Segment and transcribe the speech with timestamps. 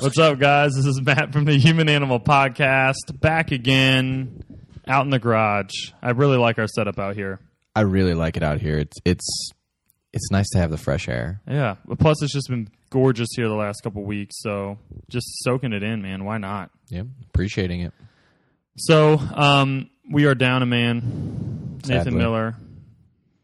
[0.00, 0.72] What's up, guys?
[0.74, 4.42] This is Matt from the Human Animal Podcast, back again
[4.86, 5.72] out in the garage.
[6.00, 7.38] I really like our setup out here.
[7.76, 8.78] I really like it out here.
[8.78, 9.50] It's it's
[10.14, 11.42] it's nice to have the fresh air.
[11.46, 11.76] Yeah.
[11.84, 14.36] But plus, it's just been gorgeous here the last couple weeks.
[14.40, 14.78] So
[15.10, 16.24] just soaking it in, man.
[16.24, 16.70] Why not?
[16.88, 17.92] Yeah, appreciating it.
[18.76, 22.56] So um, we are down a man, Nathan Miller.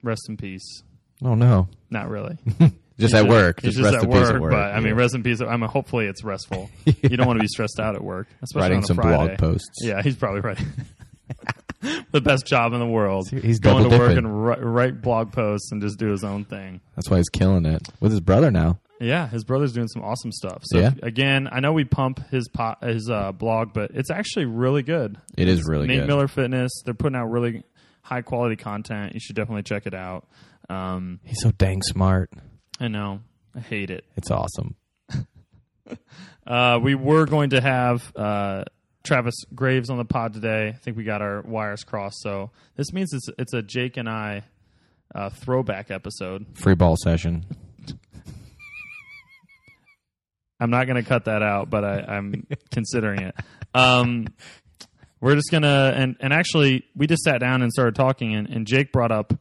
[0.02, 0.82] Rest in peace.
[1.22, 2.38] Oh no, Not really.
[2.98, 3.60] just at work.
[3.62, 4.52] Just, just rest at work, at work.
[4.52, 5.00] but I mean, Yeah.
[5.02, 5.40] rest in peace.
[5.40, 6.70] I mean, hopefully it's restful.
[7.02, 9.26] You don't want to be stressed out at work, especially writing on a some Friday.
[9.36, 9.68] blog posts.
[9.82, 10.58] Yeah, he's probably right.
[12.12, 13.28] the best job in the world.
[13.30, 14.24] He's going to work dipping.
[14.24, 16.80] and write, blog posts and just do his own thing.
[16.96, 18.78] That's why he's killing it with his brother now.
[18.98, 20.62] Yeah, his brother's doing some awesome stuff.
[20.64, 20.92] So Yeah.
[21.02, 25.18] again, I know we pump his po- his uh, blog, but it's actually really good.
[25.36, 26.06] It is really Nate good.
[26.08, 26.72] Miller Fitness.
[26.84, 27.62] They're putting out really
[28.00, 29.12] high quality content.
[29.12, 30.26] You should definitely check it out.
[30.70, 32.30] Um, He's so dang smart.
[32.80, 33.20] I know.
[33.54, 34.04] I hate it.
[34.16, 34.74] It's awesome.
[36.46, 38.62] Uh, we were going to have uh,
[39.02, 40.68] Travis Graves on the pod today.
[40.68, 42.20] I think we got our wires crossed.
[42.20, 44.44] So this means it's it's a Jake and I
[45.12, 46.46] uh, throwback episode.
[46.54, 47.46] Free ball session.
[50.60, 53.34] I'm not going to cut that out, but I, I'm considering it.
[53.74, 54.28] Um,
[55.20, 58.66] we're just gonna and and actually we just sat down and started talking, and, and
[58.66, 59.32] Jake brought up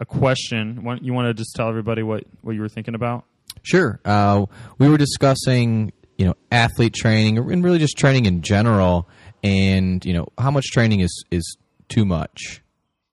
[0.00, 0.98] a question.
[1.02, 3.24] You want to just tell everybody what what you were thinking about?
[3.62, 4.00] Sure.
[4.04, 4.46] Uh,
[4.78, 9.08] we were discussing, you know, athlete training and really just training in general,
[9.42, 11.56] and you know how much training is is
[11.88, 12.62] too much,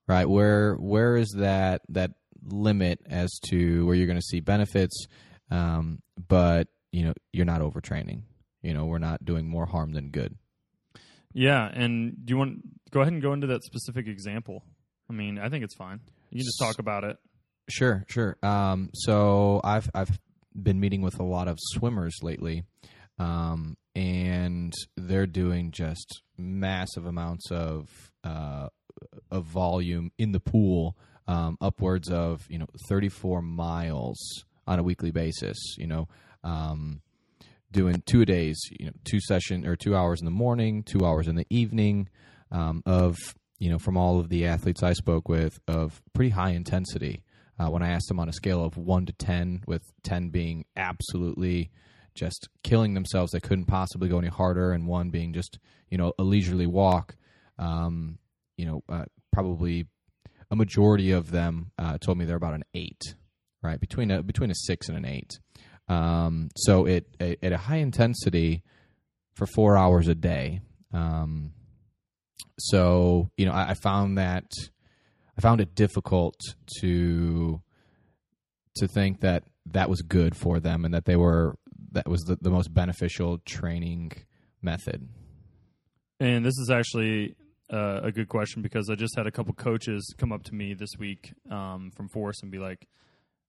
[0.08, 0.30] right?
[0.30, 2.12] Where where is that that
[2.48, 5.08] limit as to where you're going to see benefits,
[5.50, 8.22] um, but you know you're not overtraining.
[8.62, 10.36] You know, we're not doing more harm than good.
[11.34, 14.64] Yeah, and do you want go ahead and go into that specific example?
[15.10, 16.00] I mean, I think it's fine.
[16.36, 17.16] You just talk about it.
[17.70, 18.36] Sure, sure.
[18.44, 20.20] Um, so I've I've
[20.54, 22.66] been meeting with a lot of swimmers lately,
[23.18, 27.88] um, and they're doing just massive amounts of
[28.26, 28.68] uh,
[29.32, 35.12] of volume in the pool, um, upwards of you know 34 miles on a weekly
[35.12, 35.78] basis.
[35.78, 36.10] You know,
[36.44, 37.00] um,
[37.72, 41.30] doing two days, you know, two session or two hours in the morning, two hours
[41.30, 42.10] in the evening,
[42.52, 43.16] um, of
[43.60, 47.24] you know from all of the athletes I spoke with of pretty high intensity.
[47.58, 50.66] Uh, when I asked them on a scale of one to ten, with ten being
[50.76, 51.72] absolutely
[52.14, 56.14] just killing themselves, they couldn't possibly go any harder, and one being just you know
[56.20, 57.16] a leisurely walk.
[57.58, 58.20] Um,
[58.58, 59.88] you know, uh, probably
[60.52, 63.02] a majority of them uh, told me they're about an eight,
[63.62, 65.40] right between a between a six and an eight.
[65.88, 68.64] Um, so it, it at a high intensity
[69.36, 70.62] for four hours a day.
[70.94, 71.52] Um,
[72.58, 74.52] so you know, I, I found that
[75.38, 76.36] I found it difficult
[76.80, 77.62] to
[78.76, 81.56] to think that that was good for them and that they were
[81.92, 84.12] that was the, the most beneficial training
[84.62, 85.08] method.
[86.20, 87.36] And this is actually
[87.72, 90.74] uh, a good question because I just had a couple coaches come up to me
[90.74, 92.88] this week um, from Force and be like,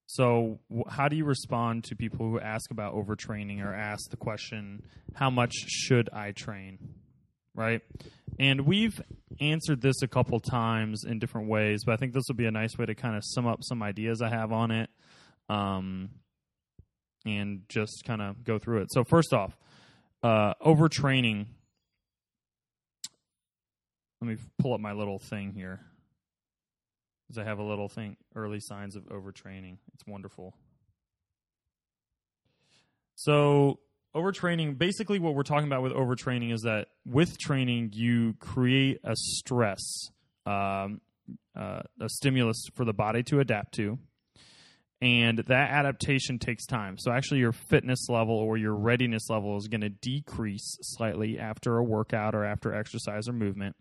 [0.06, 4.82] "So, how do you respond to people who ask about overtraining or ask the question,
[5.14, 6.78] how much should I train?"
[7.56, 7.82] Right?
[8.38, 9.00] And we've
[9.40, 12.50] answered this a couple times in different ways, but I think this will be a
[12.50, 14.90] nice way to kind of sum up some ideas I have on it,
[15.48, 16.10] um,
[17.24, 18.92] and just kind of go through it.
[18.92, 19.56] So, first off,
[20.22, 21.46] uh, overtraining
[24.20, 25.80] let me pull up my little thing here
[27.22, 29.78] because I have a little thing early signs of overtraining.
[29.94, 30.56] It's wonderful.
[33.14, 33.80] So,
[34.16, 39.14] overtraining basically, what we're talking about with overtraining is that with training, you create a
[39.14, 40.10] stress,
[40.46, 41.00] um,
[41.58, 43.98] uh, a stimulus for the body to adapt to.
[45.02, 46.96] And that adaptation takes time.
[46.98, 51.76] So, actually, your fitness level or your readiness level is going to decrease slightly after
[51.76, 53.76] a workout or after exercise or movement.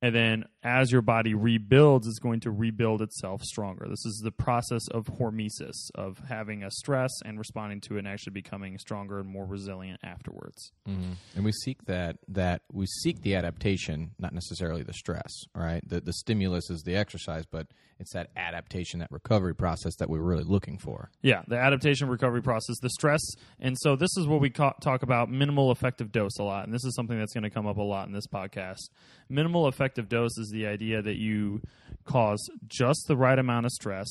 [0.00, 3.86] And then as your body rebuilds, it's going to rebuild itself stronger.
[3.88, 8.08] This is the process of hormesis, of having a stress and responding to it and
[8.08, 10.70] actually becoming stronger and more resilient afterwards.
[10.88, 11.12] Mm-hmm.
[11.34, 15.32] And we seek that that we seek the adaptation, not necessarily the stress.
[15.54, 17.66] Right, the the stimulus is the exercise, but
[17.98, 21.10] it's that adaptation, that recovery process that we're really looking for.
[21.22, 23.20] Yeah, the adaptation recovery process, the stress.
[23.58, 26.64] And so this is what we ca- talk about minimal effective dose a lot.
[26.64, 28.88] And this is something that's going to come up a lot in this podcast.
[29.28, 31.60] Minimal effective dose is the idea that you
[32.04, 34.08] cause just the right amount of stress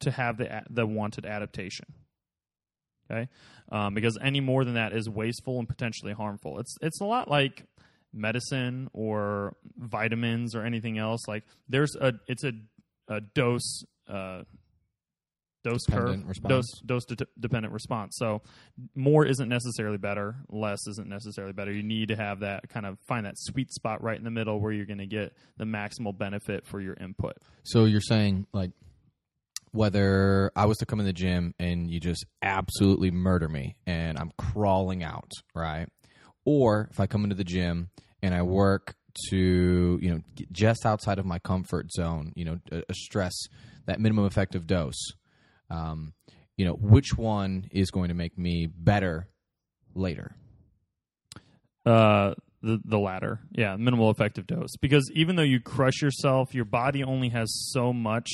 [0.00, 1.86] to have the the wanted adaptation.
[3.10, 3.28] Okay?
[3.70, 6.58] Um, because any more than that is wasteful and potentially harmful.
[6.58, 7.64] It's it's a lot like
[8.14, 12.52] medicine or vitamins or anything else like there's a it's a,
[13.08, 14.42] a dose uh,
[15.64, 16.50] dose curve, response.
[16.50, 18.16] dose dose de- dependent response.
[18.18, 18.42] So
[18.94, 21.72] more isn't necessarily better, less isn't necessarily better.
[21.72, 24.60] You need to have that kind of find that sweet spot right in the middle
[24.60, 27.36] where you're going to get the maximal benefit for your input.
[27.64, 28.70] So you're saying like
[29.72, 34.18] whether I was to come in the gym and you just absolutely murder me and
[34.18, 35.88] I'm crawling out, right?
[36.44, 37.90] Or if I come into the gym
[38.22, 38.94] and I work
[39.30, 40.20] to, you know,
[40.52, 43.34] just outside of my comfort zone, you know, a, a stress,
[43.86, 45.12] that minimum effective dose,
[45.70, 46.12] um,
[46.56, 49.28] you know, which one is going to make me better
[49.94, 50.34] later?
[51.84, 54.76] Uh, the the latter, yeah, minimal effective dose.
[54.80, 58.30] Because even though you crush yourself, your body only has so much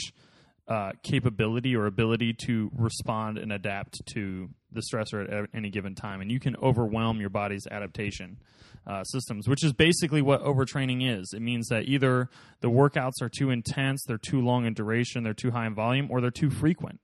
[0.69, 6.21] uh, capability or ability to respond and adapt to the stressor at any given time,
[6.21, 8.39] and you can overwhelm your body's adaptation
[8.87, 11.33] uh, systems, which is basically what overtraining is.
[11.35, 12.29] It means that either
[12.61, 16.11] the workouts are too intense, they're too long in duration, they're too high in volume,
[16.11, 17.01] or they're too frequent.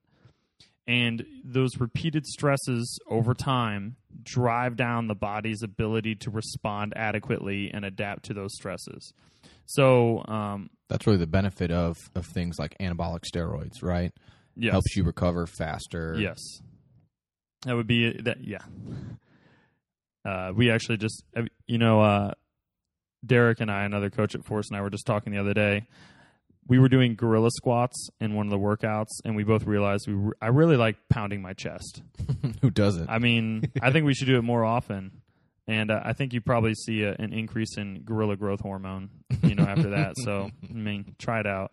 [0.88, 7.84] And those repeated stresses over time drive down the body's ability to respond adequately and
[7.84, 9.12] adapt to those stresses.
[9.66, 14.12] So, um, That's really the benefit of of things like anabolic steroids, right?
[14.56, 14.72] yes.
[14.72, 16.16] Helps you recover faster.
[16.18, 16.38] Yes,
[17.66, 18.38] that would be that.
[18.42, 18.62] Yeah,
[20.24, 21.24] uh, we actually just
[21.66, 22.32] you know uh,
[23.24, 25.86] Derek and I, another coach at Force, and I were just talking the other day.
[26.68, 30.14] We were doing gorilla squats in one of the workouts, and we both realized we
[30.14, 32.02] re- I really like pounding my chest.
[32.62, 33.08] Who doesn't?
[33.08, 35.22] I mean, I think we should do it more often.
[35.68, 39.10] And uh, I think you probably see a, an increase in gorilla growth hormone,
[39.42, 40.14] you know, after that.
[40.18, 41.72] So, I mean, try it out.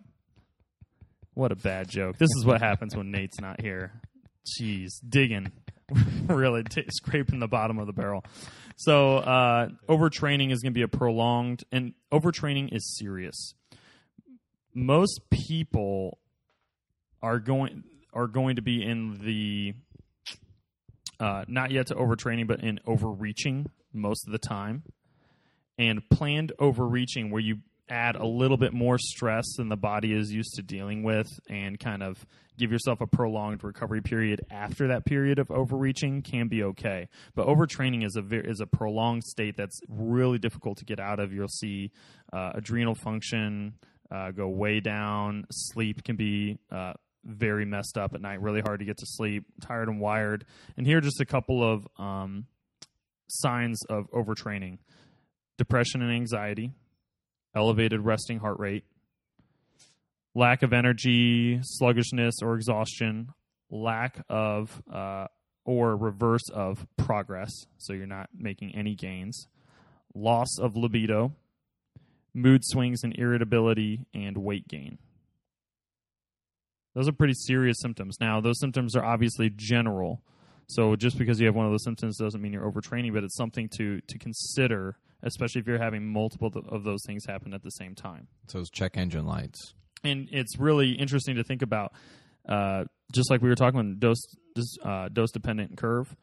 [1.35, 2.17] What a bad joke.
[2.17, 3.91] This is what happens when Nate's not here.
[4.59, 5.51] Jeez, digging,
[6.27, 8.23] really t- scraping the bottom of the barrel.
[8.75, 13.53] So, uh, overtraining is going to be a prolonged, and overtraining is serious.
[14.73, 16.17] Most people
[17.21, 17.83] are going
[18.13, 19.73] are going to be in the
[21.19, 24.83] uh, not yet to overtraining, but in overreaching most of the time.
[25.77, 27.59] And planned overreaching, where you
[27.89, 31.79] add a little bit more stress than the body is used to dealing with, and
[31.79, 32.25] kind of
[32.57, 37.09] give yourself a prolonged recovery period after that period of overreaching, can be okay.
[37.35, 41.33] But overtraining is a is a prolonged state that's really difficult to get out of.
[41.33, 41.91] You'll see
[42.31, 43.73] uh, adrenal function
[44.11, 45.45] uh, go way down.
[45.51, 46.93] Sleep can be uh,
[47.25, 50.45] very messed up at night, really hard to get to sleep, tired and wired.
[50.77, 52.45] And here are just a couple of um,
[53.27, 54.79] signs of overtraining
[55.57, 56.71] depression and anxiety,
[57.55, 58.85] elevated resting heart rate,
[60.35, 63.29] lack of energy, sluggishness or exhaustion,
[63.69, 65.27] lack of uh,
[65.65, 69.47] or reverse of progress, so you're not making any gains,
[70.13, 71.33] loss of libido,
[72.33, 74.97] mood swings and irritability, and weight gain.
[76.95, 78.17] Those are pretty serious symptoms.
[78.19, 80.21] Now, those symptoms are obviously general.
[80.67, 83.35] So just because you have one of those symptoms doesn't mean you're overtraining, but it's
[83.35, 87.63] something to to consider, especially if you're having multiple th- of those things happen at
[87.63, 88.27] the same time.
[88.47, 89.73] So it's those check engine lights.
[90.03, 91.93] And it's really interesting to think about,
[92.47, 92.83] uh,
[93.13, 94.21] just like we were talking about dose
[94.83, 96.15] uh, dose dependent curve.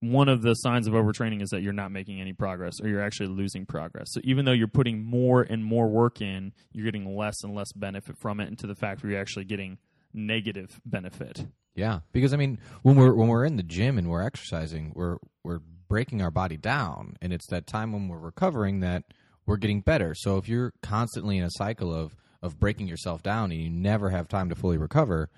[0.00, 3.02] One of the signs of overtraining is that you're not making any progress, or you're
[3.02, 4.08] actually losing progress.
[4.10, 7.70] So even though you're putting more and more work in, you're getting less and less
[7.72, 9.78] benefit from it, into the fact where you're actually getting
[10.12, 11.46] negative benefit.
[11.76, 15.18] Yeah, because I mean, when we're when we're in the gym and we're exercising, we're
[15.44, 15.60] we're
[15.92, 19.04] breaking our body down, and it's that time when we're recovering that
[19.44, 20.14] we're getting better.
[20.14, 24.08] So if you're constantly in a cycle of of breaking yourself down and you never
[24.08, 25.28] have time to fully recover,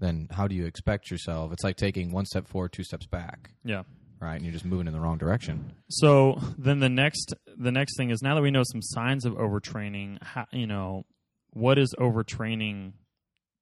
[0.00, 1.52] then how do you expect yourself?
[1.52, 3.84] It's like taking one step forward, two steps back, Yeah.
[4.20, 4.34] right?
[4.34, 5.72] And you're just moving in the wrong direction.
[5.88, 9.34] So then the next the next thing is now that we know some signs of
[9.34, 11.04] overtraining, how, you know,
[11.52, 12.94] what is overtraining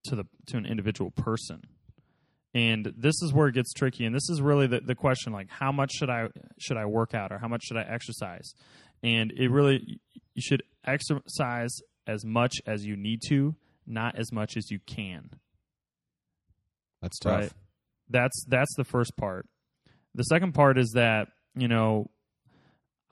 [0.05, 1.61] to the to an individual person?
[2.53, 4.05] And this is where it gets tricky.
[4.05, 6.29] And this is really the, the question like how much should I
[6.59, 8.55] should I work out or how much should I exercise?
[9.03, 10.01] And it really
[10.35, 11.71] you should exercise
[12.07, 13.55] as much as you need to,
[13.87, 15.31] not as much as you can.
[17.01, 17.41] That's tough.
[17.41, 17.53] Right.
[18.09, 19.47] That's that's the first part.
[20.15, 22.11] The second part is that, you know,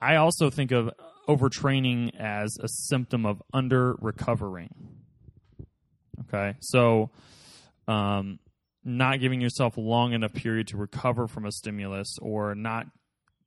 [0.01, 0.89] I also think of
[1.29, 4.69] overtraining as a symptom of under recovering.
[6.21, 6.55] Okay.
[6.59, 7.11] So
[7.87, 8.39] um
[8.83, 12.87] not giving yourself long enough period to recover from a stimulus or not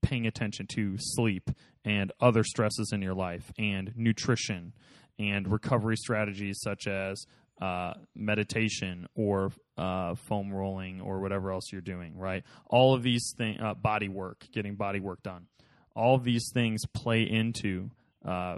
[0.03, 1.51] paying attention to sleep
[1.85, 4.73] and other stresses in your life and nutrition
[5.19, 7.25] and recovery strategies such as
[7.61, 12.43] uh, meditation or uh, foam rolling or whatever else you're doing, right?
[12.67, 15.47] All of these things, uh, body work, getting body work done,
[15.95, 17.91] all of these things play into
[18.25, 18.57] uh,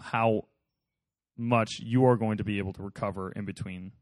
[0.00, 0.46] how
[1.36, 3.92] much you are going to be able to recover in between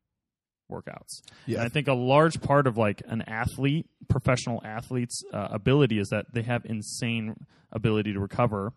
[0.70, 1.22] workouts.
[1.46, 1.58] Yeah.
[1.58, 6.08] And I think a large part of like an athlete, professional athlete's uh, ability is
[6.08, 7.34] that they have insane
[7.72, 8.72] ability to recover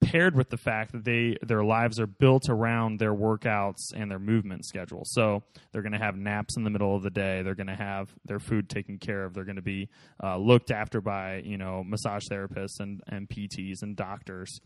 [0.00, 4.18] paired with the fact that they their lives are built around their workouts and their
[4.18, 5.02] movement schedule.
[5.04, 5.42] So
[5.72, 7.42] they're going to have naps in the middle of the day.
[7.42, 9.34] They're going to have their food taken care of.
[9.34, 9.88] They're going to be
[10.22, 14.60] uh, looked after by you know massage therapists and and PTs and doctors.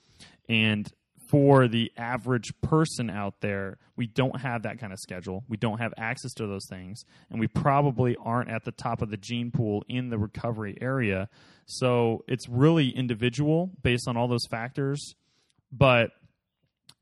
[0.49, 0.91] And
[1.33, 5.43] for the average person out there, we don't have that kind of schedule.
[5.49, 9.11] We don't have access to those things, and we probably aren't at the top of
[9.11, 11.29] the gene pool in the recovery area.
[11.67, 15.15] So it's really individual based on all those factors
[15.73, 16.11] but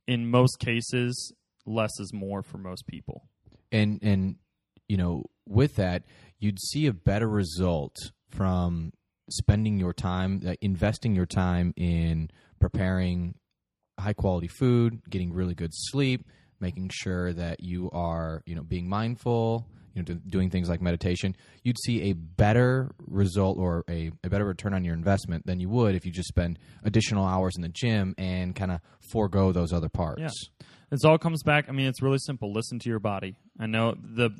[0.06, 1.32] in most cases,
[1.66, 3.28] less is more for most people.
[3.72, 4.36] and and
[4.88, 6.02] you know with that
[6.38, 7.96] you'd see a better result
[8.28, 8.92] from
[9.30, 13.34] spending your time uh, investing your time in preparing
[14.00, 16.24] high quality food getting really good sleep
[16.60, 21.36] making sure that you are you know being mindful you know doing things like meditation
[21.62, 25.68] you'd see a better result or a, a better return on your investment than you
[25.68, 28.80] would if you just spend additional hours in the gym and kind of
[29.10, 30.64] forego those other parts Yeah.
[30.92, 31.68] It all comes back.
[31.68, 32.52] I mean, it's really simple.
[32.52, 33.36] Listen to your body.
[33.60, 34.30] I know the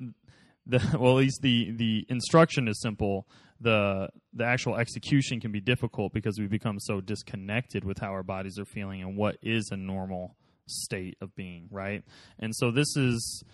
[0.66, 3.26] the well, at least the the instruction is simple.
[3.60, 8.22] The the actual execution can be difficult because we become so disconnected with how our
[8.22, 10.36] bodies are feeling and what is a normal
[10.66, 12.04] state of being, right?
[12.38, 13.44] And so this is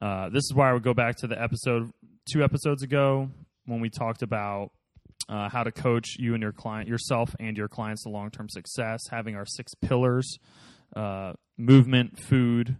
[0.00, 1.90] uh, this is why I would go back to the episode
[2.30, 3.30] two episodes ago
[3.66, 4.70] when we talked about
[5.28, 8.48] uh, how to coach you and your client, yourself and your clients to long term
[8.48, 10.38] success, having our six pillars
[10.96, 12.76] uh, movement, food,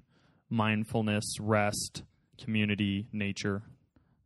[0.50, 2.02] mindfulness, rest,
[2.38, 3.62] community, nature.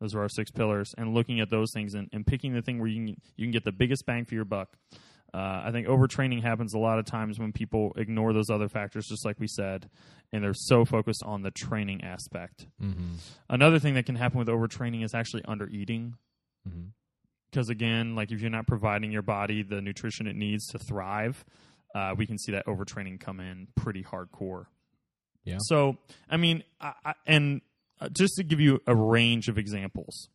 [0.00, 2.78] Those are our six pillars, and looking at those things and, and picking the thing
[2.78, 4.76] where you can you can get the biggest bang for your buck.
[5.34, 9.06] Uh, I think overtraining happens a lot of times when people ignore those other factors,
[9.06, 9.90] just like we said,
[10.32, 12.66] and they're so focused on the training aspect.
[12.82, 13.16] mm-hmm.
[13.50, 16.14] Another thing that can happen with overtraining is actually undereating
[16.68, 16.88] Mm-hmm.
[17.50, 21.44] because again, like if you're not providing your body the nutrition it needs to thrive,
[21.94, 24.66] uh, we can see that overtraining come in pretty hardcore.
[25.44, 25.58] Yeah.
[25.60, 25.96] So,
[26.28, 27.62] I mean, I, I, and
[28.12, 30.28] just to give you a range of examples,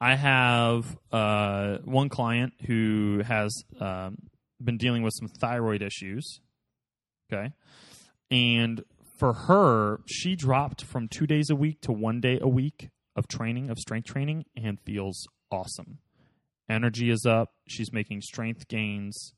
[0.00, 4.18] I have uh, one client who has um,
[4.62, 6.40] been dealing with some thyroid issues.
[7.32, 7.52] Okay.
[8.30, 8.84] And
[9.18, 13.26] for her, she dropped from two days a week to one day a week of
[13.26, 15.98] training, of strength training, and feels awesome.
[16.70, 17.52] Energy is up.
[17.66, 19.32] She's making strength gains.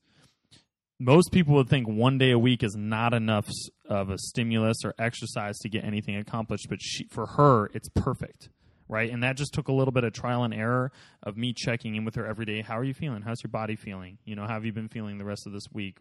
[1.03, 3.49] Most people would think one day a week is not enough
[3.87, 8.51] of a stimulus or exercise to get anything accomplished, but she, for her, it's perfect,
[8.87, 9.11] right?
[9.11, 10.93] And that just took a little bit of trial and error
[11.23, 12.61] of me checking in with her every day.
[12.61, 13.23] How are you feeling?
[13.23, 14.19] How's your body feeling?
[14.27, 15.97] You know, how have you been feeling the rest of this week?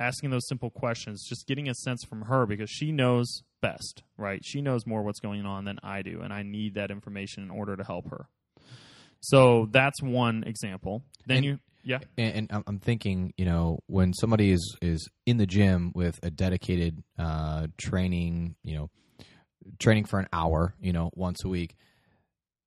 [0.00, 4.40] asking those simple questions, just getting a sense from her because she knows best, right?
[4.44, 7.50] She knows more what's going on than I do, and I need that information in
[7.50, 8.28] order to help her.
[9.20, 11.02] So that's one example.
[11.26, 15.36] Then And- you, yeah, and, and I'm- thinking, you know, when somebody is is in
[15.36, 18.90] the gym with a dedicated uh, training, you know,
[19.78, 21.76] training for an hour, you know, once a week,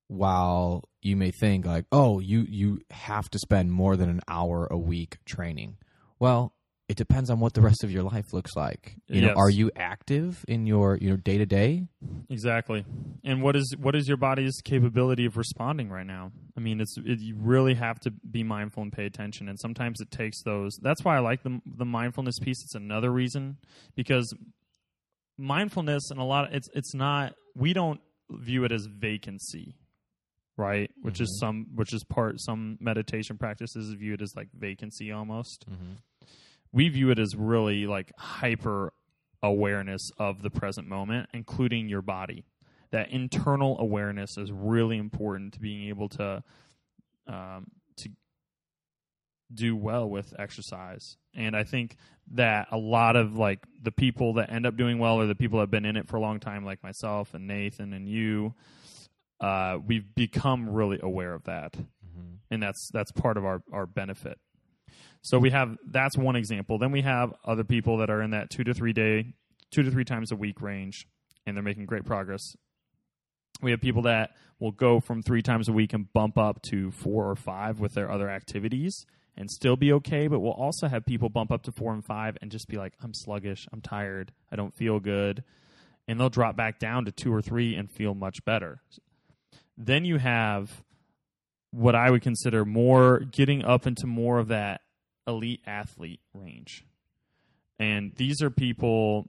[0.08, 4.66] while you may think like, oh, you you have to spend more than an hour
[4.70, 5.76] a week training.
[6.18, 6.54] Well,
[6.88, 8.96] it depends on what the rest of your life looks like.
[9.06, 11.86] You know, are you active in your you know day to day?
[12.28, 12.84] exactly.
[13.24, 16.32] And what is what is your body's capability of responding right now?
[16.56, 19.48] I mean, it's it, you really have to be mindful and pay attention.
[19.48, 20.76] And sometimes it takes those.
[20.82, 22.62] That's why I like the the mindfulness piece.
[22.62, 23.58] It's another reason
[23.94, 24.34] because
[25.38, 29.76] mindfulness and a lot of, it's it's not we don't view it as vacancy
[30.56, 31.46] right which is mm-hmm.
[31.46, 35.92] some which is part some meditation practices view it as like vacancy almost mm-hmm.
[36.72, 38.92] We view it as really like hyper
[39.42, 42.44] awareness of the present moment including your body.
[42.90, 46.42] That internal awareness is really important to being able to
[47.26, 48.10] um, to
[49.52, 51.16] do well with exercise.
[51.34, 51.96] And i think
[52.32, 55.58] that a lot of like the people that end up doing well are the people
[55.58, 58.54] that have been in it for a long time like myself and nathan and you
[59.42, 61.74] uh, we've become really aware of that.
[62.50, 64.38] And that's that's part of our our benefit
[65.22, 68.50] so we have that's one example then we have other people that are in that
[68.50, 69.34] two to three day
[69.70, 71.06] two to three times a week range
[71.46, 72.54] and they're making great progress
[73.62, 76.90] we have people that will go from three times a week and bump up to
[76.90, 79.06] four or five with their other activities
[79.36, 80.28] and still be okay.
[80.28, 82.92] But we'll also have people bump up to four and five and just be like,
[83.02, 85.44] I'm sluggish, I'm tired, I don't feel good.
[86.06, 88.82] And they'll drop back down to two or three and feel much better.
[89.78, 90.82] Then you have
[91.70, 94.81] what I would consider more getting up into more of that
[95.26, 96.84] elite athlete range.
[97.78, 99.28] And these are people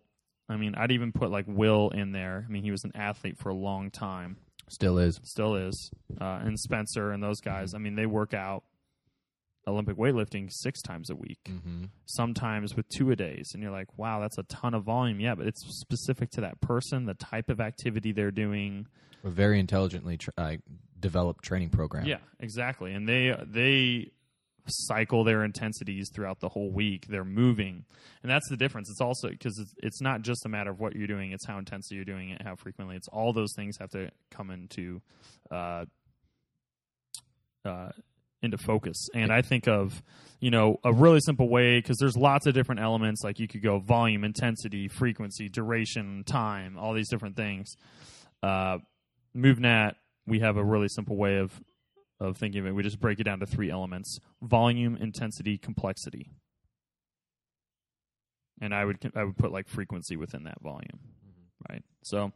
[0.49, 2.45] I mean, I'd even put like Will in there.
[2.47, 4.37] I mean, he was an athlete for a long time,
[4.69, 5.19] Still is.
[5.23, 7.73] still is, uh, and Spencer and those guys.
[7.73, 8.63] I mean, they work out
[9.65, 11.85] Olympic weightlifting six times a week, Mm-hmm.
[12.05, 15.21] sometimes with two a days, and you're like, wow, that's a ton of volume.
[15.21, 18.87] Yeah, but it's specific to that person, the type of activity they're doing.
[19.23, 20.57] A very intelligently tr uh,
[20.99, 22.05] developed training program.
[22.05, 22.93] Yeah, exactly.
[22.93, 24.11] And they they
[24.67, 27.05] cycle their intensities throughout the whole week.
[27.07, 27.85] They're moving,
[28.21, 28.89] and that's the difference.
[28.89, 31.57] It's also because it's, it's not just a matter of what you're doing; it's how
[31.57, 32.95] intensely you're doing it, how frequently.
[32.95, 35.01] It's all those things have to come into
[35.51, 35.85] uh,
[37.65, 37.89] uh,
[38.41, 39.07] into focus.
[39.13, 40.01] And I think of
[40.39, 43.23] you know a really simple way because there's lots of different elements.
[43.23, 47.75] Like you could go volume, intensity, frequency, duration, time, all these different things.
[48.41, 48.79] Uh,
[49.35, 49.93] MovNat,
[50.27, 51.51] we have a really simple way of
[52.23, 52.75] of thinking of it.
[52.75, 56.31] We just break it down to three elements: volume, intensity, complexity.
[58.61, 60.99] And I would I would put like frequency within that volume,
[61.69, 61.83] right?
[62.03, 62.31] So,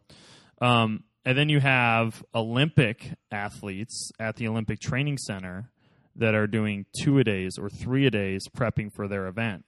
[0.61, 5.71] um, and then you have Olympic athletes at the Olympic Training Center
[6.15, 9.63] that are doing two a days or three a days prepping for their event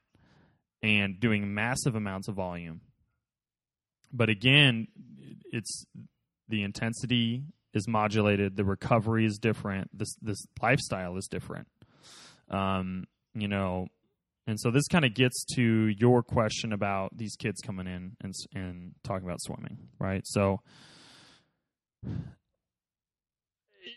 [0.81, 2.81] and doing massive amounts of volume.
[4.11, 4.88] But again,
[5.51, 5.85] it's
[6.47, 11.67] the intensity is modulated, the recovery is different, this this lifestyle is different.
[12.49, 13.88] Um, you know,
[14.47, 18.33] and so this kind of gets to your question about these kids coming in and
[18.53, 20.25] and talking about swimming, right?
[20.25, 20.61] So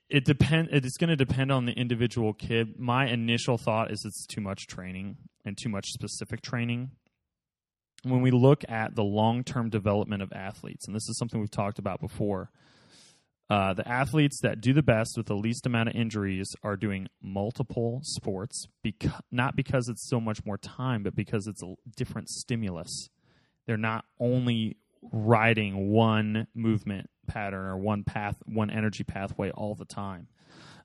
[0.08, 2.78] it depend it's going to depend on the individual kid.
[2.78, 6.92] My initial thought is it's too much training and too much specific training
[8.04, 11.50] when we look at the long term development of athletes, and this is something we've
[11.50, 12.50] talked about before,
[13.52, 17.06] uh, the athletes that do the best with the least amount of injuries are doing
[17.20, 22.30] multiple sports, beca- not because it's so much more time, but because it's a different
[22.30, 23.10] stimulus.
[23.66, 29.84] They're not only riding one movement pattern or one path, one energy pathway all the
[29.84, 30.28] time.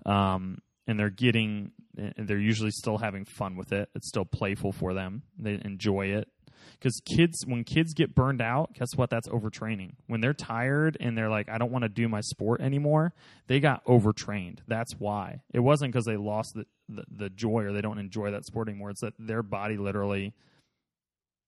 [0.05, 1.71] Um, and they're getting,
[2.17, 3.87] they're usually still having fun with it.
[3.95, 5.23] It's still playful for them.
[5.39, 6.27] They enjoy it
[6.73, 9.09] because kids when kids get burned out guess what?
[9.09, 9.93] That's overtraining.
[10.07, 13.13] When they're tired and they're like i don't want to do my sport anymore
[13.47, 14.61] they got overtrained.
[14.67, 15.41] That's why.
[15.53, 18.67] It wasn't because they lost the, the, the joy or they don't enjoy that sport
[18.67, 18.89] anymore.
[18.89, 20.33] It's that their body literally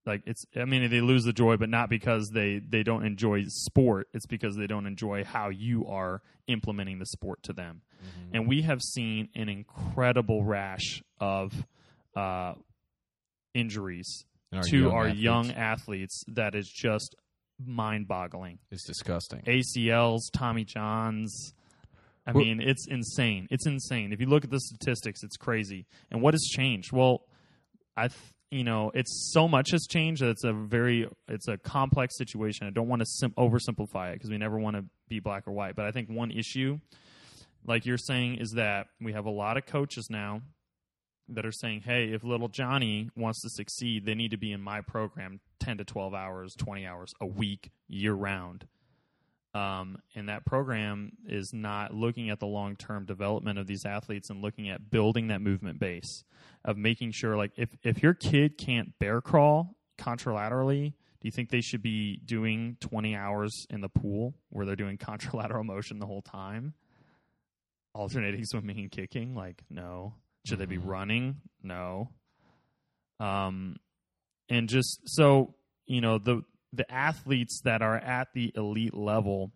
[0.06, 3.44] like it's i mean they lose the joy but not because they they don't enjoy
[3.48, 4.08] sport.
[4.14, 7.82] It's because they don't enjoy how you are implementing the sport to them.
[8.34, 11.66] And we have seen an incredible rash of
[12.16, 12.54] uh,
[13.54, 15.22] injuries And to our athletes.
[15.22, 17.16] young athletes that is just
[17.64, 18.60] mind boggling.
[18.72, 19.42] It's disgusting.
[19.42, 21.54] ACLs, Tommy Johns.
[22.26, 23.48] I Well- mean, it's insane.
[23.52, 24.12] It's insane.
[24.14, 25.86] If you look at the statistics, it's crazy.
[26.12, 26.92] And what has changed?
[26.92, 27.22] Well,
[27.98, 28.20] I, th-
[28.52, 32.66] you know, it's so much has changed that it's a very, it's a complex situation.
[32.66, 35.52] I don't want to sim- oversimplify it because we never want to be black or
[35.52, 35.76] white.
[35.76, 36.80] But I think one issue,
[37.66, 40.42] like you're saying, is that we have a lot of coaches now
[41.30, 44.62] that are saying, hey, if little Johnny wants to succeed, they need to be in
[44.62, 48.68] my program 10 to 12 hours, 20 hours a week, year round.
[49.54, 54.30] Um, and that program is not looking at the long term development of these athletes
[54.30, 56.24] and looking at building that movement base
[56.64, 61.50] of making sure, like, if, if your kid can't bear crawl contralaterally, do you think
[61.50, 66.06] they should be doing 20 hours in the pool where they're doing contralateral motion the
[66.06, 66.74] whole time?
[67.94, 69.36] Alternating swimming and kicking?
[69.36, 70.14] Like, no.
[70.46, 70.86] Should they be Mhm.
[70.88, 71.42] running?
[71.62, 72.10] No.
[73.20, 73.76] Um,
[74.50, 79.52] and just so you know, the the athletes that are at the elite level,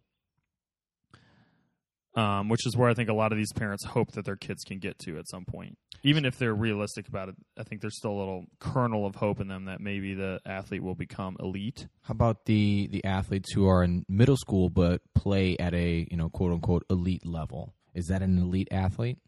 [2.16, 4.64] um, which is where I think a lot of these parents hope that their kids
[4.64, 5.78] can get to at some point.
[6.04, 9.40] Even if they're realistic about it, I think there's still a little kernel of hope
[9.40, 11.88] in them that maybe the athlete will become elite.
[12.02, 16.18] How about the the athletes who are in middle school but play at a you
[16.18, 17.74] know quote unquote elite level?
[17.94, 19.20] Is that an elite athlete?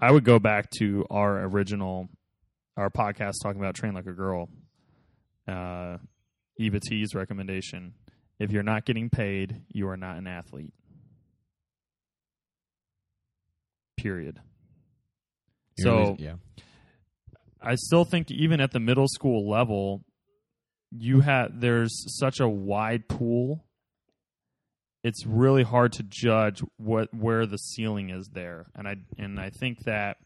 [0.00, 2.08] I would go back to our original,
[2.76, 4.48] our podcast talking about train like a girl.
[5.46, 5.98] Uh,
[6.58, 7.94] Eva T's recommendation:
[8.38, 10.72] if you're not getting paid, you are not an athlete.
[13.96, 14.38] Period.
[15.76, 16.34] You're So really- yeah,
[17.60, 20.04] I still think even at the middle school level,
[20.90, 23.64] you have there's such a wide pool.
[25.08, 29.48] It's really hard to judge what where the ceiling is there, and I and I
[29.48, 30.18] think that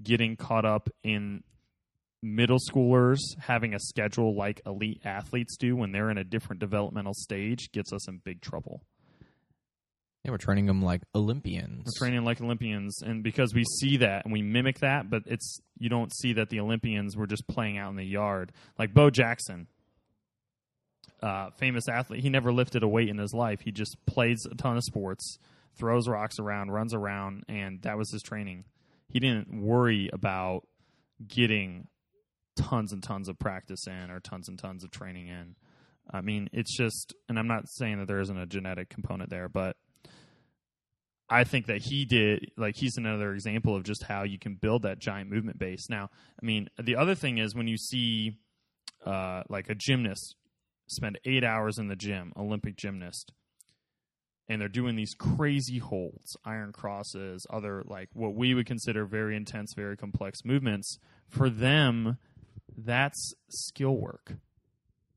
[0.00, 1.42] getting caught up in
[2.22, 7.12] middle schoolers having a schedule like elite athletes do when they're in a different developmental
[7.12, 8.84] stage gets us in big trouble.
[10.24, 11.86] yeah, we're training them like Olympians.
[11.86, 15.58] We're training like Olympians, and because we see that and we mimic that, but it's
[15.76, 18.52] you don't see that the Olympians were just playing out in the yard.
[18.78, 19.66] Like Bo Jackson,
[21.22, 22.22] uh, famous athlete.
[22.22, 23.60] He never lifted a weight in his life.
[23.60, 25.38] He just plays a ton of sports,
[25.78, 28.64] throws rocks around, runs around, and that was his training.
[29.08, 30.66] He didn't worry about
[31.26, 31.88] getting
[32.56, 35.56] tons and tons of practice in or tons and tons of training in.
[36.10, 39.48] I mean, it's just, and I'm not saying that there isn't a genetic component there,
[39.48, 39.76] but
[41.28, 44.82] I think that he did, like, he's another example of just how you can build
[44.82, 45.88] that giant movement base.
[45.88, 46.10] Now,
[46.42, 48.38] I mean, the other thing is when you see,
[49.06, 50.34] uh, like, a gymnast
[50.90, 53.32] spend eight hours in the gym, Olympic gymnast,
[54.48, 59.36] and they're doing these crazy holds, iron crosses, other, like, what we would consider very
[59.36, 60.98] intense, very complex movements.
[61.28, 62.18] For them,
[62.76, 64.34] that's skill work.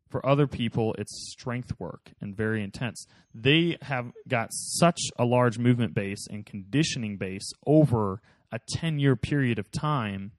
[0.08, 3.08] For other people, it's strength work and very intense.
[3.34, 9.16] They have got such a large movement base and conditioning base over a 10 year
[9.16, 10.34] period of time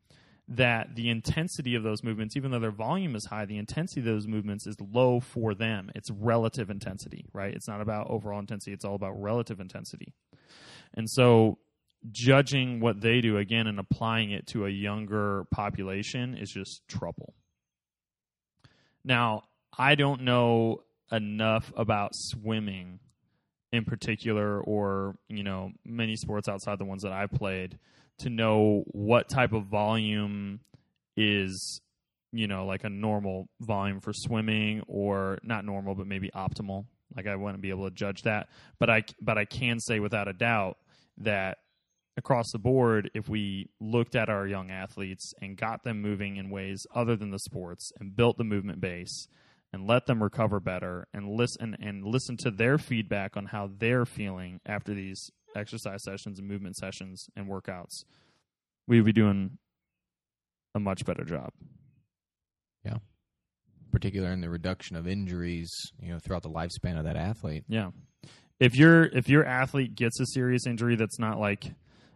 [0.46, 4.06] that the intensity of those movements, even though their volume is high, the intensity of
[4.06, 5.90] those movements is low for them.
[5.94, 7.54] It's relative intensity, right?
[7.54, 10.12] It's not about overall intensity, it's all about relative intensity.
[10.92, 11.58] And so
[12.10, 17.34] judging what they do again and applying it to a younger population is just trouble.
[19.02, 19.44] Now,
[19.76, 23.00] I don't know enough about swimming
[23.72, 27.78] in particular or, you know, many sports outside the ones that I played
[28.18, 30.60] to know what type of volume
[31.16, 31.80] is,
[32.32, 36.86] you know, like a normal volume for swimming or not normal but maybe optimal.
[37.16, 38.48] Like I wouldn't be able to judge that,
[38.80, 40.78] but I but I can say without a doubt
[41.18, 41.58] that
[42.16, 46.50] across the board, if we looked at our young athletes and got them moving in
[46.50, 49.28] ways other than the sports and built the movement base
[49.72, 54.06] and let them recover better and listen and listen to their feedback on how they're
[54.06, 58.04] feeling after these exercise sessions and movement sessions and workouts,
[58.86, 59.58] we'd be doing
[60.74, 61.50] a much better job.
[62.84, 62.98] Yeah.
[63.92, 67.64] Particular in the reduction of injuries, you know, throughout the lifespan of that athlete.
[67.68, 67.90] Yeah.
[68.60, 71.64] If your if your athlete gets a serious injury that's not like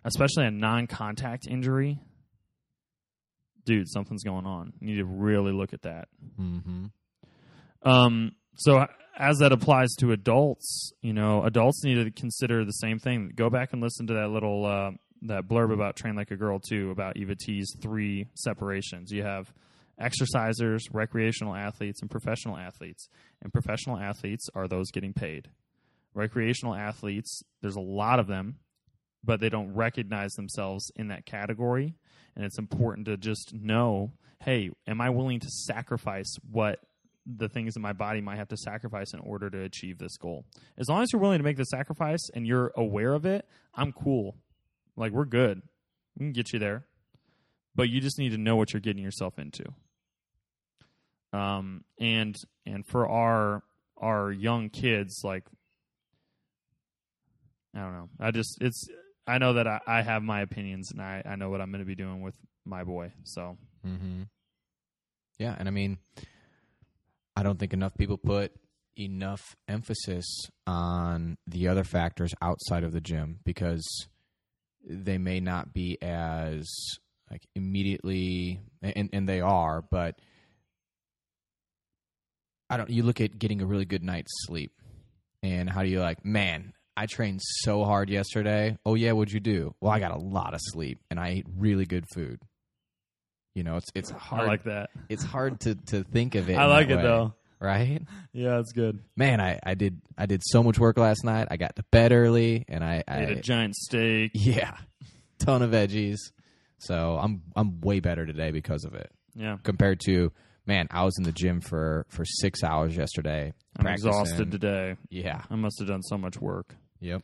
[0.05, 2.01] especially a non-contact injury,
[3.65, 4.73] dude, something's going on.
[4.81, 6.09] You need to really look at that.
[6.41, 6.87] Mm-hmm.
[7.83, 8.87] Um, so
[9.19, 13.33] as that applies to adults, you know, adults need to consider the same thing.
[13.35, 16.61] Go back and listen to that little uh, that blurb about train like a girl
[16.61, 19.11] too about Eva T's three separations.
[19.11, 19.53] You have
[20.01, 23.09] exercisers, recreational athletes, and professional athletes.
[23.43, 25.49] And professional athletes are those getting paid.
[26.15, 28.59] Recreational athletes, there's a lot of them,
[29.25, 31.97] but they don't recognize themselves in that category.
[32.37, 34.13] And it's important to just know,
[34.45, 36.79] hey, am I willing to sacrifice what
[37.37, 40.47] the things that my body might have to sacrifice in order to achieve this goal.
[40.79, 43.93] As long as you're willing to make the sacrifice and you're aware of it, I'm
[43.93, 44.37] cool.
[44.97, 45.61] Like we're good.
[46.17, 46.87] We can get you there.
[47.75, 49.65] But you just need to know what you're getting yourself into.
[51.33, 53.63] Um and and for our
[53.99, 55.45] our young kids like
[57.77, 58.09] I don't know.
[58.19, 58.89] I just it's
[59.27, 61.85] I know that I, I have my opinions and I, I know what I'm gonna
[61.85, 63.13] be doing with my boy.
[63.25, 64.23] So Mm-hmm.
[65.39, 65.99] Yeah, and I mean
[67.39, 68.51] I don't think enough people put
[68.99, 70.27] enough emphasis
[70.67, 73.87] on the other factors outside of the gym because
[74.85, 76.67] they may not be as
[77.31, 80.19] like immediately and and they are but
[82.69, 84.73] I don't you look at getting a really good night's sleep
[85.41, 88.77] and how do you like man I trained so hard yesterday.
[88.85, 89.77] Oh yeah what'd you do?
[89.81, 92.41] Well I got a lot of sleep and I ate really good food
[93.59, 94.91] you know it's it's hard I like that.
[95.09, 96.55] it's hard to to think of it.
[96.57, 97.35] I like it way, though.
[97.61, 98.01] right?
[98.33, 99.01] Yeah, it's good.
[99.17, 101.49] Man, I I did I did so much work last night.
[101.51, 104.31] I got to bed early, and I, I Ate a giant steak.
[104.35, 104.77] yeah,
[105.41, 106.19] ton of veggies.
[106.79, 109.57] So I'm I'm way better today because of it Yeah.
[109.65, 110.31] compared to
[110.67, 110.87] man.
[110.93, 113.53] I was in the gym for for six hours yesterday.
[113.77, 114.09] I'm practicing.
[114.11, 114.97] exhausted today.
[115.11, 115.43] Yeah.
[115.51, 116.75] I must have done so much work.
[117.01, 117.23] Yep.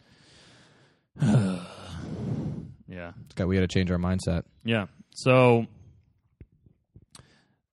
[2.86, 3.12] Yeah.
[3.24, 4.42] It's got we had to change our mindset.
[4.64, 4.86] Yeah.
[5.14, 5.66] So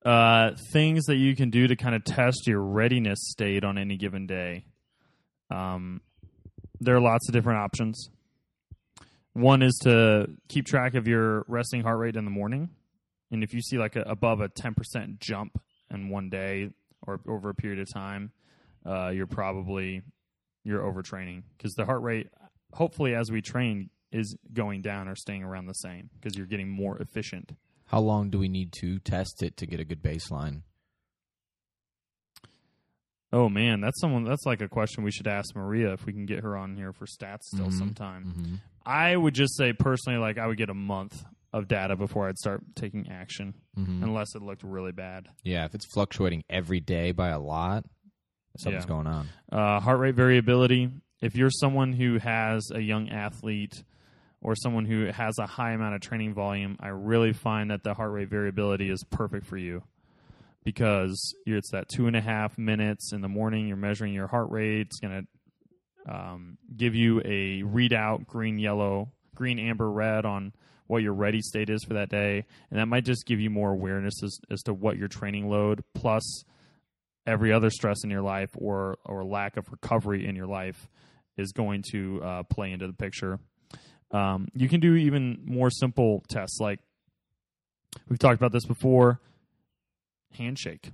[0.05, 3.97] uh things that you can do to kind of test your readiness state on any
[3.97, 4.65] given day.
[5.49, 6.01] Um
[6.79, 8.09] there are lots of different options.
[9.33, 12.69] One is to keep track of your resting heart rate in the morning.
[13.31, 16.71] And if you see like a, above a 10% jump in one day
[17.05, 18.31] or over a period of time,
[18.85, 20.01] uh, you're probably
[20.63, 22.27] you're overtraining because the heart rate,
[22.73, 26.69] hopefully, as we train, is going down or staying around the same because you're getting
[26.69, 27.53] more efficient.
[27.91, 30.61] How long do we need to test it to get a good baseline?
[33.33, 34.23] Oh man, that's someone.
[34.23, 36.91] That's like a question we should ask Maria if we can get her on here
[36.93, 37.77] for stats still Mhm.
[37.77, 38.25] sometime.
[38.25, 38.55] Mm-hmm.
[38.85, 41.23] I would just say personally, like I would get a month
[41.53, 44.03] of data before I'd start taking action, Mm-hmm.
[44.03, 45.27] unless it looked really bad.
[45.43, 47.85] Yeah, if it's fluctuating every day by a lot,
[48.57, 48.87] something's Yeah.
[48.89, 49.27] going on.
[49.51, 50.89] Uh, heart rate variability.
[51.21, 53.83] If you're someone who has a young athlete
[54.41, 57.93] or someone who has a high amount of training volume, I really find that the
[57.93, 59.83] heart rate variability is perfect for you
[60.63, 63.67] because it's that two and a half minutes in the morning.
[63.67, 64.87] You're measuring your heart rate.
[64.87, 65.27] It's going
[66.07, 70.53] to um, give you a readout green, yellow, green, amber, red on
[70.87, 72.43] what your ready state is for that day.
[72.69, 75.83] And that might just give you more awareness as, as to what your training load
[75.93, 76.43] plus
[77.25, 80.89] every other stress in your life or or lack of recovery in your life
[81.37, 83.39] is going to uh, play into the picture.
[84.11, 86.79] Um, you can do even more simple tests like
[88.09, 89.19] we've talked about this before.
[90.37, 90.91] Handshake,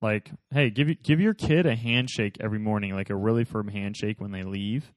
[0.00, 4.20] like hey, give give your kid a handshake every morning, like a really firm handshake
[4.20, 4.92] when they leave,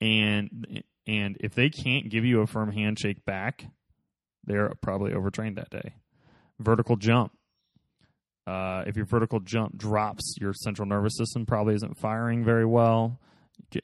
[0.00, 3.66] and and if they can't give you a firm handshake back,
[4.44, 5.94] they're probably overtrained that day.
[6.58, 7.32] Vertical jump.
[8.46, 13.20] Uh, if your vertical jump drops, your central nervous system probably isn't firing very well,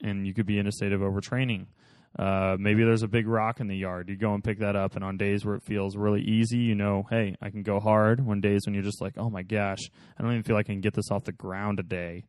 [0.01, 1.67] and you could be in a state of overtraining.
[2.17, 4.09] Uh, maybe there's a big rock in the yard.
[4.09, 6.75] You go and pick that up, and on days where it feels really easy, you
[6.75, 8.25] know, hey, I can go hard.
[8.25, 9.79] When days when you're just like, oh my gosh,
[10.17, 12.25] I don't even feel like I can get this off the ground today.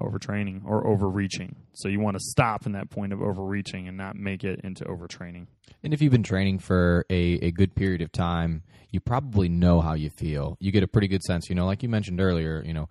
[0.00, 1.56] Overtraining or overreaching.
[1.72, 4.84] So you want to stop in that point of overreaching and not make it into
[4.84, 5.48] overtraining.
[5.82, 9.80] And if you've been training for a, a good period of time, you probably know
[9.80, 10.56] how you feel.
[10.60, 11.48] You get a pretty good sense.
[11.48, 12.88] You know, like you mentioned earlier, you know,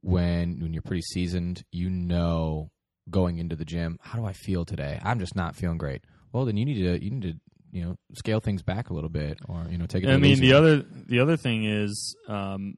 [0.00, 2.72] when when you're pretty seasoned, you know
[3.10, 5.00] going into the gym, how do I feel today?
[5.02, 6.04] I'm just not feeling great.
[6.32, 7.34] Well, then you need to you need to
[7.72, 10.10] you know scale things back a little bit, or you know take it.
[10.10, 12.74] I mean, the other the other thing is um,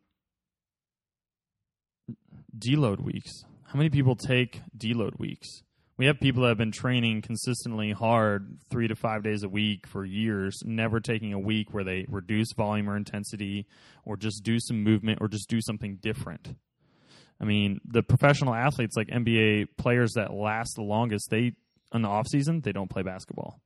[2.56, 3.44] deload weeks.
[3.64, 5.62] How many people take deload weeks?
[5.96, 9.86] We have people that have been training consistently hard three to five days a week
[9.86, 13.66] for years, never taking a week where they reduce volume or intensity
[14.04, 16.56] or just do some movement or just do something different.
[17.44, 21.52] I mean, the professional athletes like NBA players that last the longest, they
[21.92, 23.60] in the off season, they don't play basketball.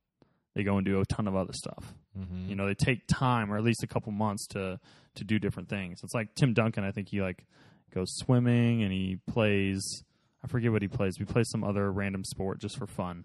[0.53, 1.93] They go and do a ton of other stuff.
[2.17, 2.49] Mhm.
[2.49, 4.81] You know, they take time or at least a couple months to
[5.15, 6.01] to do different things.
[6.03, 6.83] It's like Tim Duncan.
[6.83, 7.45] I think he like
[7.93, 10.03] goes swimming and he plays.
[10.43, 11.15] I forget what he plays.
[11.17, 13.23] He plays some other random sport just for fun.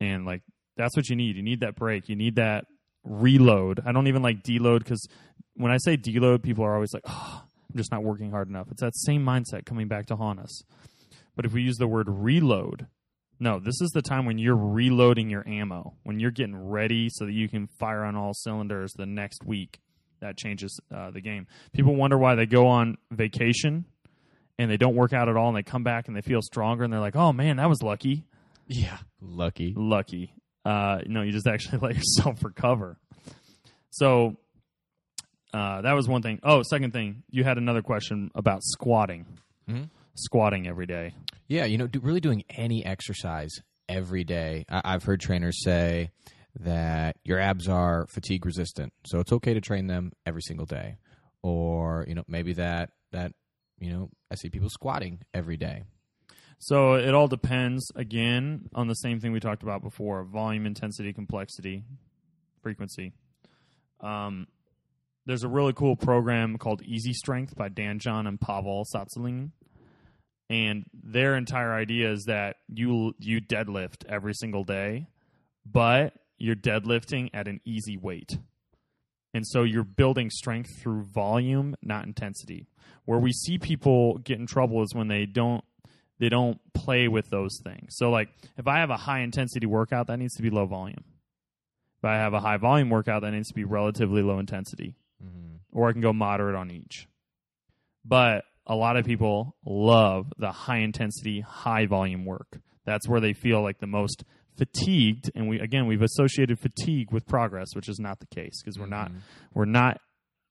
[0.00, 0.42] And like
[0.76, 1.36] that's what you need.
[1.36, 2.10] You need that break.
[2.10, 2.66] You need that
[3.04, 3.80] reload.
[3.86, 5.06] I don't even like deload because
[5.54, 8.68] when I say deload, people are always like, "Oh, I'm just not working hard enough."
[8.70, 10.62] It's that same mindset coming back to haunt us.
[11.36, 12.86] But if we use the word reload,
[13.38, 17.24] no, this is the time when you're reloading your ammo, when you're getting ready so
[17.24, 19.80] that you can fire on all cylinders the next week.
[20.20, 21.46] That changes uh, the game.
[21.72, 23.86] People wonder why they go on vacation
[24.58, 26.84] and they don't work out at all and they come back and they feel stronger
[26.84, 28.26] and they're like, oh man, that was lucky.
[28.66, 29.72] yeah, lucky.
[29.74, 30.34] Lucky.
[30.66, 32.98] Uh, no, you just actually let yourself recover.
[33.88, 34.36] So
[35.52, 36.40] uh, that was one thing.
[36.42, 39.26] Oh, second thing, you had another question about squatting.
[39.68, 39.90] Mhm.
[40.14, 41.14] Squatting every day.
[41.48, 43.50] Yeah, you know, do, really doing any exercise
[43.88, 44.64] every day.
[44.68, 46.10] I, I've heard trainers say
[46.60, 50.96] that your abs are fatigue resistant, so it's okay to train them every single day.
[51.42, 53.32] Or you know, maybe that that
[53.78, 55.84] you know, I see people squatting every day.
[56.58, 61.12] So it all depends again on the same thing we talked about before: volume, intensity,
[61.12, 61.84] complexity,
[62.62, 63.12] frequency.
[64.00, 64.46] Um,
[65.26, 69.52] there's a really cool program called Easy Strength by Dan John and Pavel Tsatsouline,
[70.48, 75.06] and their entire idea is that you you deadlift every single day,
[75.64, 78.38] but you're deadlifting at an easy weight.
[79.32, 82.66] And so you're building strength through volume, not intensity.
[83.04, 85.62] Where we see people get in trouble is when they don't
[86.18, 87.94] they don't play with those things.
[87.96, 88.28] So like
[88.58, 91.04] if I have a high intensity workout, that needs to be low volume.
[91.98, 94.96] If I have a high volume workout, that needs to be relatively low intensity.
[95.72, 97.06] Or I can go moderate on each.
[98.04, 102.60] But a lot of people love the high intensity, high volume work.
[102.84, 104.24] That's where they feel like the most
[104.56, 108.78] fatigued and we again we've associated fatigue with progress, which is not the case because
[108.78, 109.10] we're not
[109.54, 110.00] we're not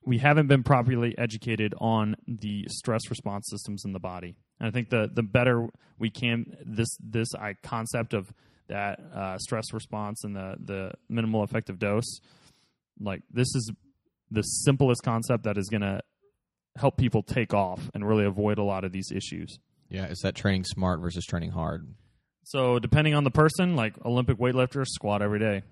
[0.06, 4.36] we haven't been properly educated on the stress response systems in the body.
[4.60, 8.34] And I think the the better we can this this I, concept of
[8.68, 12.20] that uh, stress response and the the minimal effective dose,
[13.00, 13.72] like this is
[14.32, 16.02] the simplest concept that is going to
[16.78, 19.58] help people take off and really avoid a lot of these issues.
[19.90, 21.88] Yeah, is that training smart versus training hard?
[22.44, 25.64] So depending on the person, like Olympic weightlifters squat every day.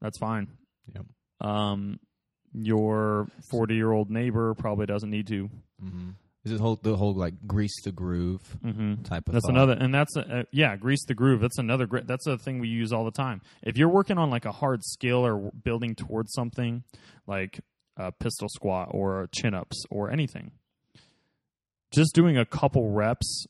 [0.00, 0.48] That's fine.
[0.94, 1.06] Yep.
[1.40, 1.98] Um,
[2.52, 5.48] your forty-year-old neighbor probably doesn't need to.
[5.82, 6.10] Mm-hmm.
[6.44, 9.02] Is it whole the whole like grease the groove Mm-hmm.
[9.04, 9.34] type of?
[9.34, 9.54] That's thought?
[9.54, 11.40] another, and that's a, uh, yeah, grease the groove.
[11.40, 12.06] That's another great.
[12.06, 13.42] That's a thing we use all the time.
[13.62, 16.82] If you're working on like a hard skill or building towards something,
[17.26, 17.60] like
[17.96, 20.50] a pistol squat or chin ups or anything,
[21.92, 23.46] just doing a couple reps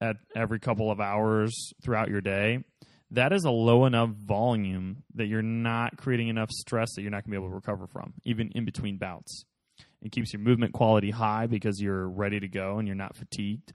[0.00, 2.64] at every couple of hours throughout your day,
[3.12, 7.18] that is a low enough volume that you're not creating enough stress that you're not
[7.24, 9.44] going to be able to recover from, even in between bouts.
[10.02, 13.72] It keeps your movement quality high because you're ready to go and you're not fatigued.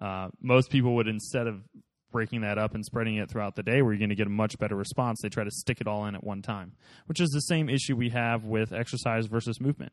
[0.00, 1.62] Uh, most people would, instead of
[2.10, 4.30] breaking that up and spreading it throughout the day where you're going to get a
[4.30, 6.72] much better response, they try to stick it all in at one time,
[7.06, 9.92] which is the same issue we have with exercise versus movement.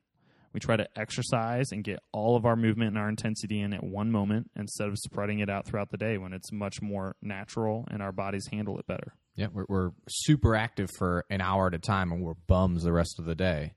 [0.53, 3.83] We try to exercise and get all of our movement and our intensity in at
[3.83, 7.85] one moment instead of spreading it out throughout the day when it's much more natural
[7.91, 9.13] and our bodies handle it better.
[9.35, 12.93] Yeah, we're, we're super active for an hour at a time and we're bums the
[12.93, 13.73] rest of the day.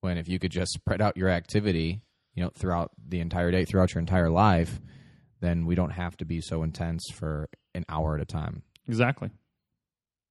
[0.00, 2.00] When if you could just spread out your activity,
[2.34, 4.80] you know, throughout the entire day, throughout your entire life,
[5.40, 8.62] then we don't have to be so intense for an hour at a time.
[8.88, 9.30] Exactly.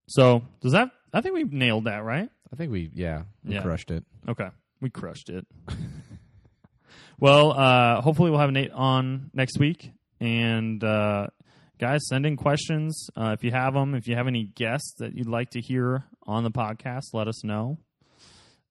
[0.07, 2.29] So, does that, I think we nailed that, right?
[2.51, 3.61] I think we, yeah, we Yeah.
[3.61, 4.03] crushed it.
[4.27, 4.47] Okay.
[4.81, 5.45] We crushed it.
[7.19, 9.91] well, uh, hopefully we'll have Nate on next week.
[10.19, 11.27] And uh,
[11.79, 13.93] guys, send in questions uh, if you have them.
[13.93, 17.43] If you have any guests that you'd like to hear on the podcast, let us
[17.43, 17.77] know.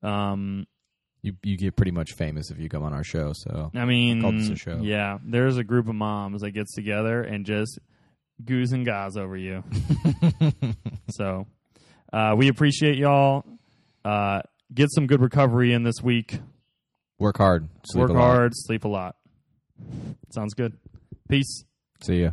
[0.03, 0.67] Um,
[1.23, 3.33] You you get pretty much famous if you come on our show.
[3.35, 4.79] So I mean, called this a show.
[4.81, 7.79] yeah, there's a group of moms that gets together and just
[8.45, 9.65] goos and gaz over you.
[11.11, 11.47] so
[12.13, 13.45] uh, we appreciate y'all.
[14.05, 16.39] Uh, get some good recovery in this week.
[17.19, 18.21] work hard, sleep Work a lot.
[18.21, 19.17] hard, sleep a lot.
[20.33, 20.77] Sounds good.
[21.29, 21.65] Peace.
[22.01, 22.31] See ya.